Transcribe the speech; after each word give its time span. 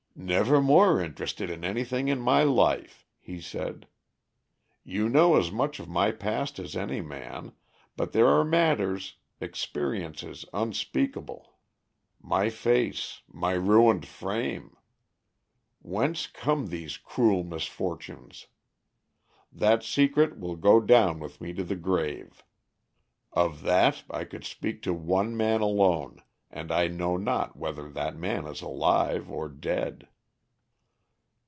"Never 0.13 0.61
more 0.61 1.01
interested 1.01 1.49
in 1.49 1.63
anything 1.63 2.07
in 2.07 2.19
my 2.21 2.43
life," 2.43 3.07
he 3.17 3.41
said. 3.41 3.87
"You 4.83 5.09
know 5.09 5.35
as 5.35 5.51
much 5.51 5.79
of 5.79 5.89
my 5.89 6.11
past 6.11 6.59
as 6.59 6.75
any 6.75 7.01
man, 7.01 7.53
but 7.97 8.11
there 8.11 8.27
are 8.27 8.43
matters, 8.43 9.15
experiences 9.39 10.45
unspeakable. 10.53 11.57
My 12.21 12.51
face, 12.51 13.21
my 13.27 13.53
ruined 13.53 14.05
frame! 14.05 14.77
Whence 15.81 16.27
come 16.27 16.67
these 16.67 16.97
cruel 16.97 17.43
misfortunes? 17.43 18.45
That 19.51 19.81
secret 19.81 20.37
will 20.37 20.55
go 20.57 20.79
down 20.81 21.19
with 21.19 21.41
me 21.41 21.51
to 21.53 21.63
the 21.63 21.77
grave. 21.77 22.43
Of 23.33 23.63
that 23.63 24.03
I 24.07 24.25
could 24.25 24.43
speak 24.45 24.83
to 24.83 24.93
one 24.93 25.35
man 25.35 25.61
alone, 25.61 26.21
and 26.51 26.71
I 26.71 26.89
know 26.89 27.17
not 27.17 27.57
whether 27.57 27.89
that 27.89 28.15
man 28.17 28.45
is 28.45 28.61
alive 28.61 29.31
or 29.31 29.49
dead." 29.49 30.07